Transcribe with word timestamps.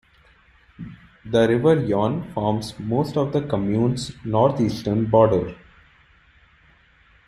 The 1.25 1.47
river 1.47 1.79
Yon 1.79 2.23
forms 2.33 2.73
most 2.79 3.15
of 3.17 3.33
the 3.33 3.41
commune's 3.43 4.11
north-eastern 4.25 5.05
border. 5.11 5.55